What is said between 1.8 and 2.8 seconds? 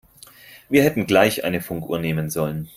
nehmen sollen.